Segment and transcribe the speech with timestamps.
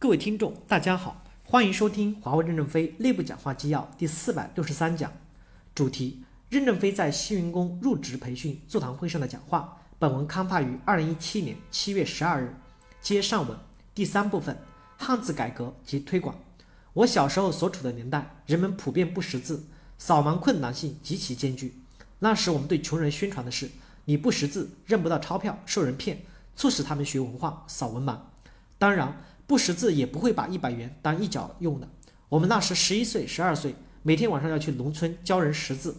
[0.00, 5.12] 各位听众，大家好，欢迎收听华为任正非内部讲话纪要第四百六十三讲，
[5.74, 9.76] 主题：任正非在新员工入职培训座谈会上的讲话。
[9.98, 12.56] 本文刊发于二零一七年七月十二日。
[13.02, 13.54] 接上文
[13.94, 14.56] 第三部分：
[14.96, 16.34] 汉字改革及推广。
[16.94, 19.66] 我小时候所处的年代，人们普遍不识字，
[19.98, 21.74] 扫盲困难性极其艰巨。
[22.20, 23.70] 那时我们对穷人宣传的是：
[24.06, 26.22] 你不识字，认不到钞票，受人骗，
[26.56, 28.16] 促使他们学文化，扫文盲。
[28.78, 29.14] 当然。
[29.50, 31.88] 不识字也不会把一百元当一角用的。
[32.28, 35.96] 我们那时十一岁、十二岁，每天晚上要去农村教人识字。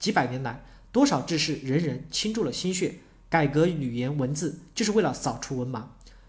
[0.00, 2.96] 几百年来，多少志士人人倾注了心血，
[3.28, 5.84] 改革语言文字，就是为了扫除文盲。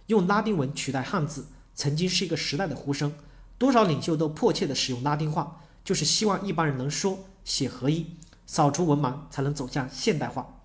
[0.06, 3.12] 用拉丁文取代汉字，曾经是一个时代的呼声。
[3.58, 8.06] 多少领袖都迫切地使用拉丁话，就是希望一般人能说写合一，
[8.46, 10.62] 扫除文盲，才能走向现代化。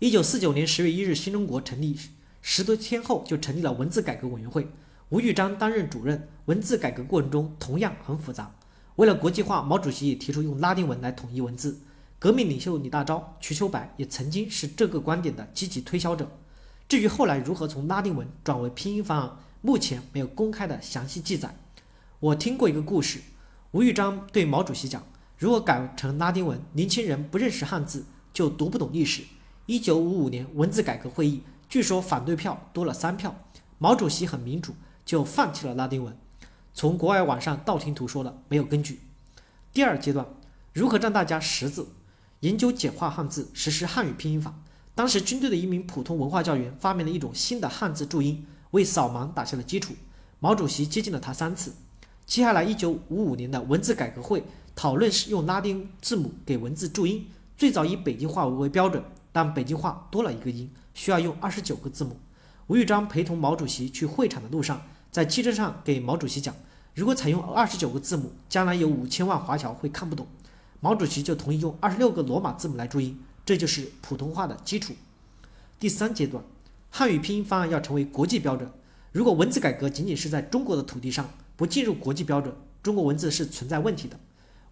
[0.00, 1.98] 一九四九年十月一日，新中国成立。
[2.44, 4.66] 十多天后，就成立了文字改革委员会，
[5.12, 6.26] 吴玉章担任主任。
[6.46, 8.50] 文字改革过程中同样很复杂。
[8.96, 11.78] 为了国际化，毛主席也提出用拉丁文来统一文字。
[12.18, 16.26] 革命领袖李大钊、瞿秋白也曾经是这个观点的积极推销者。
[16.88, 21.54] 至于后来如何从拉丁文转为拼音方案，目前没有公开的详细记载。
[22.18, 23.20] 我听过一个故事，
[23.72, 25.04] 吴玉章对毛主席讲
[25.36, 29.22] ：“如果改成拉丁文，年轻人不认识汉字，就读不懂历史。”
[29.66, 31.42] 一九五五年文字改革会议。
[31.68, 33.34] 据说反对票多了三票，
[33.76, 36.16] 毛主席很民主，就放弃了拉丁文。
[36.74, 39.00] 从国外网上道听途说的，没有根据。
[39.72, 40.26] 第二阶段，
[40.72, 41.86] 如何让大家识字？
[42.40, 44.54] 研究简化汉字，实施汉语拼音法。
[44.94, 49.94] 当时军队的一名普通文化教员发明了一种新的汉字注音，为扫盲打下了基础。
[50.40, 51.72] 毛主席接近了他三次。
[52.26, 54.42] 接下来，一九五五年的文字改革会
[54.74, 60.70] 讨论是用拉丁字母给文字注音，最早以北京话为标准，但北京话多了一个音。
[60.94, 62.18] 需要用二十九个字母。
[62.72, 66.56] 吴玉章陪同毛主席去会场的路上，在汽车上给毛主席讲：
[66.94, 70.26] 如果采用二十九个字母，将来有五千万华侨会看不懂。
[70.80, 74.94] 毛主席就同意用二十六个罗马字母来注音，这就是普通话的基础。
[75.78, 76.42] 第三阶段，
[76.88, 78.66] 汉语拼音方案要成为国际标准。
[79.12, 84.18] 如果文字改革仅仅是在中国的土地上，不进入国际标准，中国文字是存在问题的。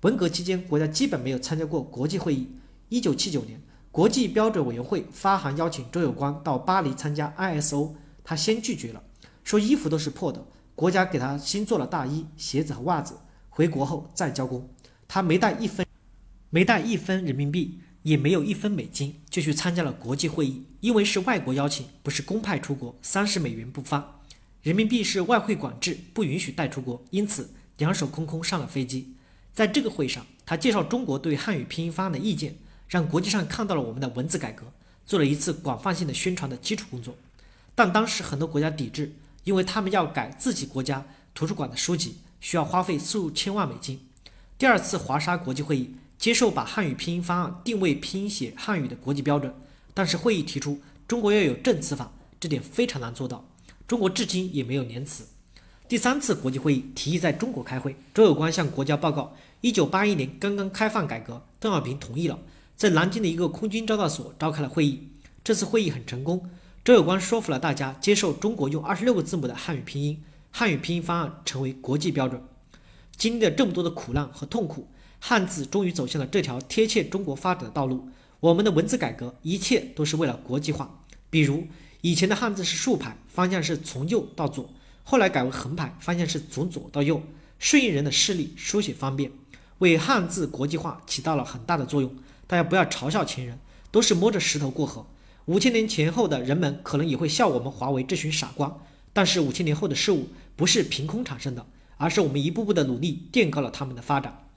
[0.00, 2.48] 文革期间，国家基本没有参加过国际会议。
[2.88, 3.60] 一九七九年。
[3.92, 9.02] 国际标准委员会发函邀请周有光到巴黎参加 ISO，他先拒绝了，
[9.42, 10.46] 说衣服都是破的，
[10.76, 13.16] 国家给他新做了大衣、鞋子和袜子，
[13.48, 14.68] 回国后再交工。
[15.08, 15.84] 他没带一分，
[16.50, 20.64] 没带一分人民币，也没有一分美金，就去参加了国际会议。
[20.78, 24.20] 因为是外国邀请，不是公派出国，三十美元不发，
[24.62, 29.16] 人民币是外汇管制，不允许带出国，因此两手空空上了飞机。
[29.52, 32.54] 在这个会上，他介绍中国对汉语拼音方案的意见。
[32.90, 34.66] 让国际上看到了我们的文字改革，
[35.06, 37.14] 做了一次广泛性的宣传的基础工作。
[37.76, 39.12] 但当时很多国家抵制，
[39.44, 44.00] 因为他们要改自己国家图书馆的书籍，需要花费数千万美金。
[44.58, 49.54] 第二次华沙国际会议接受把汉语拼音方案定位拼写汉语的国际标准，
[49.94, 53.44] 但是会议提出中国要有证词法，这点非常难做到。
[53.86, 55.28] 中国至今也没有连词。
[55.88, 62.36] 第三次国际会议提议在中国开会，周有光向国家报告，一九八一年刚刚开放改革，邓小平同意了。
[62.80, 65.10] 在南京的一个空军招待所召开了会议。
[65.44, 66.48] 这次会议很成功，
[66.82, 72.42] 周有光说服了大家接受中国用二十六个字母的汉语拼音，汉语拼音方案成为国际标准。
[73.18, 74.88] 经历了这么多的苦难和痛苦，
[75.18, 78.08] 汉字终于走向了这条贴切中国发展的道路。
[78.40, 81.02] 我们的文字改革，一切都是为了国际化。
[81.28, 81.66] 比如
[82.00, 84.70] 以前的汉字是竖排，方向是从右到左，
[85.04, 87.22] 后来改为横排，方向是从左到右，
[87.58, 89.30] 顺应人的视力，书写方便，
[89.80, 92.16] 为汉字国际化起到了很大的作用。
[92.50, 93.60] 大家不要嘲笑前人，
[93.92, 95.06] 都是摸着石头过河。
[95.44, 101.64] 五千年前后的人们可能也会笑我们华为这群傻瓜，但是五千年后的事物不是凭空产生的，
[101.96, 104.48] 而是我们一步步的努力垫高了他们的发展。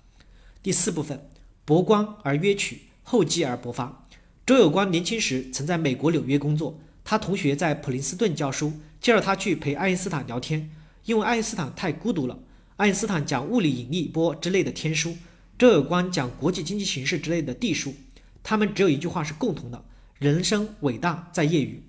[0.64, 1.30] 第四部分，
[1.66, 4.08] 博观而约取，厚积而薄发。
[4.44, 10.72] 周有光年轻时曾在美国纽约工作，他同学在普林斯顿教书，介绍他去陪爱因斯坦聊天，
[11.06, 12.40] 因为爱因斯坦太孤独了。
[12.78, 15.16] 爱因斯坦讲物理引力波之类的天书。
[15.58, 17.94] 这有关讲国际经济形势之类的地书，
[18.42, 19.86] 他们只有一句话是共同的：
[20.18, 21.84] 人生伟大在业余。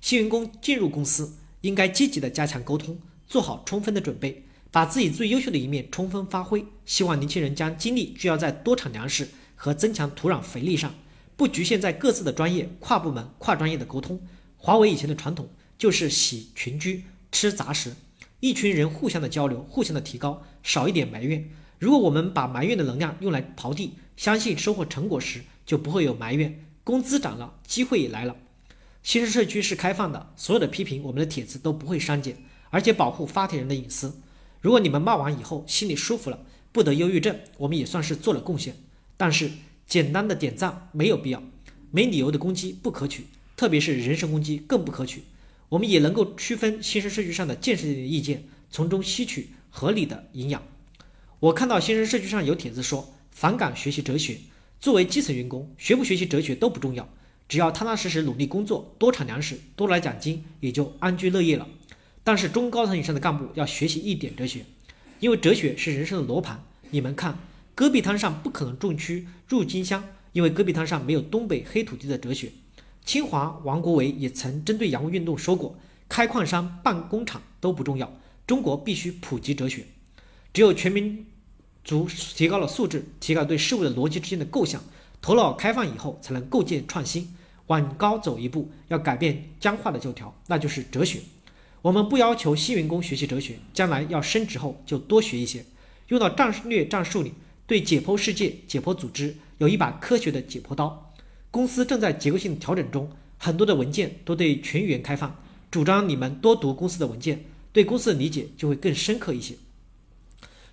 [0.00, 6.66] 新员工进入公司，应该积极的加强沟通，做好充分的准备，把自己最优秀的一面充分发挥。
[6.84, 10.94] 希望年轻人将精力聚焦在多产粮食和增强土壤肥力上，
[11.36, 14.20] 不局限在各自的专业，跨部门、跨专业的沟通。
[14.56, 15.48] 华为以前的传统
[15.78, 17.94] 就是喜群居，吃杂食，
[18.40, 21.48] 一群人互相的交流，互相的提高，少一点埋怨。
[21.80, 26.62] 如果我们把埋怨的能量用来刨地，相信收获成果时就不会有埋怨。
[26.84, 28.36] 工资涨了，机会也来了。
[29.02, 32.36] 新生社区是开放的，所有的批评我们的帖子都不会删减，
[32.68, 34.14] 而且保护发帖人的隐私。
[34.60, 38.76] 如果你们骂完以后心里舒服了，不得忧郁症，我们也算是做了贡献。
[39.16, 39.50] 但是
[39.86, 41.42] 简单的点赞没有必要，
[41.90, 43.24] 没理由的攻击不可取，
[43.56, 45.22] 特别是人身攻击更不可取。
[45.70, 50.62] 我们也能够区分新生社区上的建设性的意见，从中吸取合理的营养。
[51.40, 54.36] 我看到新生社区上有帖子说反感学习哲学，
[54.78, 57.08] 作为基层员工，学不学习哲学都不重要，
[57.48, 61.66] 只要踏踏实实努力工作，多产粮食，多来奖金，也就安居乐业了。
[62.22, 64.66] 但是中高层以上的干部要学习一点哲学，
[65.20, 66.62] 因为哲学是人生的罗盘。
[66.90, 67.38] 你们看，
[67.74, 70.04] 戈壁滩上不可能种区入金香，
[70.34, 72.52] 因为戈壁滩上没有东北黑土地的哲学。
[73.02, 78.12] 清华王国维也曾针对洋务运动说过：“开矿山、办工厂都不重要，
[78.46, 79.86] 中国必须普及哲学。
[80.52, 81.26] 只有全民
[81.84, 84.82] 族提高了素质，提高对事物的逻辑之间的构想，
[85.22, 87.34] 头脑开放以后，才能构建创新，
[87.68, 88.70] 往高走一步。
[88.88, 91.20] 要改变僵化的旧条，那就是哲学。
[91.82, 95.64] 我们不要求新员工学习哲学，将来要升职后就多学一些，
[96.08, 97.32] 用到战略战术里。
[97.66, 101.12] 对解剖世界、解剖组织有一把科学的解剖刀。”
[101.52, 103.08] 公司正在结构性调整中，
[103.38, 105.36] 很多的文件都对全员开放。
[105.70, 109.54] 主张你们多读公司的文件，对公司的理解就会更深刻一些。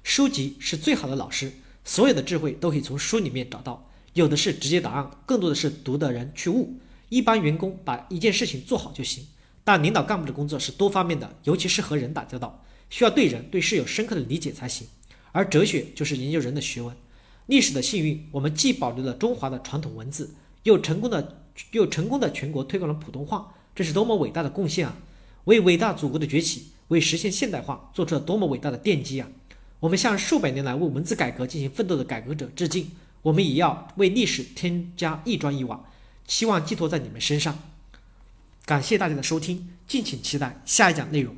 [0.07, 1.51] 书籍是最好的老师，
[1.83, 6.79] 所有的智慧都可以从书里面找到，有的是直接答案，更多的是读的人去悟。
[7.09, 9.27] 一般员工把一件事情做好就行，
[9.65, 14.87] 但领导干部的工作是多方面的，尤其是和人打交道，需要对人对事有深刻的理解才行。
[15.33, 16.95] 而哲学就是研究人的学问。
[17.47, 20.33] 历史的幸运，我们既保留了中华的传统文字。
[20.63, 24.97] 又成功的又成功的全国推广了普通话，这是多么伟大的贡献啊！
[25.43, 29.27] 为伟大祖国的崛起，为实现现代化做出了多么伟大的奠基啊！
[29.79, 32.89] 我们向数百年来为文字改革进行奋斗的改革者致敬，
[33.21, 35.85] 我们也要为历史添加一砖一瓦，
[36.27, 37.59] 希望寄托在你们身上。
[38.65, 41.35] 感谢大家的收听，敬请期待下一讲内容。